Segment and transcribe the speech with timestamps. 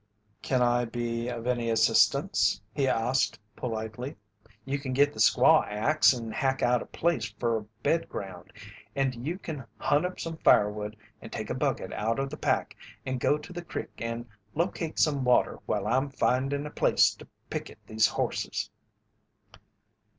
[0.41, 4.15] "Can I be of any assistance?" he asked, politely.
[4.65, 8.51] "You can git the squaw axe and hack out a place fer a bed ground
[8.95, 12.75] and you can hunt up some firewood and take a bucket out of the pack
[13.05, 14.25] and go to the crick and
[14.55, 18.71] locate some water while I'm finding a place to picket these horses."